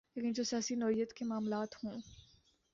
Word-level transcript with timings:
لیکن 0.15 0.33
جو 0.33 0.43
سیاسی 0.43 0.75
نوعیت 0.75 1.13
کے 1.13 1.25
معاملات 1.25 1.75
ہوں۔ 1.83 2.01